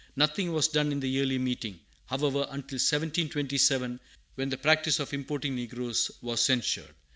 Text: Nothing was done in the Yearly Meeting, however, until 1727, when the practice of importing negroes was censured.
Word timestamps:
Nothing 0.15 0.51
was 0.51 0.67
done 0.67 0.91
in 0.91 0.99
the 0.99 1.07
Yearly 1.07 1.37
Meeting, 1.37 1.79
however, 2.07 2.39
until 2.49 2.77
1727, 2.79 3.99
when 4.33 4.49
the 4.49 4.57
practice 4.57 4.97
of 4.99 5.13
importing 5.13 5.53
negroes 5.53 6.09
was 6.23 6.41
censured. 6.41 6.95